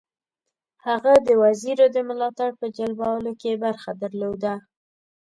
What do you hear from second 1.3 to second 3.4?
وزیرو د ملاتړ په جلبولو